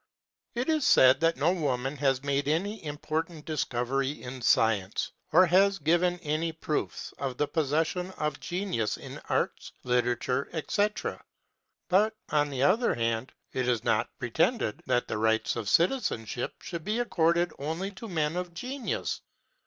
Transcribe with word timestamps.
It 0.55 0.67
is 0.67 0.83
said 0.83 1.19
that 1.19 1.37
no 1.37 1.53
woman 1.53 1.95
has 1.97 2.23
made 2.23 2.47
any 2.47 2.83
important 2.83 3.45
discovery 3.45 4.19
in 4.23 4.41
science, 4.41 5.11
or 5.31 5.45
has 5.45 5.77
given 5.77 6.17
any 6.23 6.51
proofs 6.51 7.13
of 7.19 7.37
the 7.37 7.47
possession 7.47 8.09
of 8.17 8.39
genius 8.39 8.97
in 8.97 9.21
arts, 9.29 9.73
literature, 9.83 10.49
etc.; 10.53 11.23
but, 11.87 12.15
on 12.31 12.49
the 12.49 12.63
other 12.63 12.95
hand, 12.95 13.31
it 13.53 13.67
is 13.67 13.83
not 13.83 14.09
pretended 14.17 14.81
that 14.87 15.07
the 15.07 15.19
rights 15.19 15.55
of 15.55 15.69
citizenship 15.69 16.55
should 16.63 16.83
be 16.83 16.97
accorded 16.97 17.53
only 17.59 17.91
to 17.91 18.09
men 18.09 18.35
of 18.37 18.55
genius. 18.55 19.21